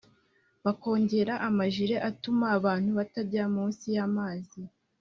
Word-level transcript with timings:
bakongera 0.65 1.33
amajile 1.47 1.95
atuma 2.09 2.45
abantu 2.57 2.89
batajya 2.97 3.43
munsi 3.55 3.85
y’amazi 3.95 4.61